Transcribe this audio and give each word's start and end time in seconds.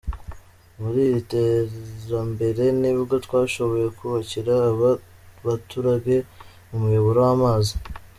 Muri 0.79 0.99
iri 1.07 1.21
terambere 1.31 2.63
nibwo 2.81 3.15
twashoboye 3.25 3.87
kubakira 3.97 4.53
aba 4.69 4.89
baturage 5.45 6.15
umuyoboro 6.75 7.19
w’amazi. 7.27 7.73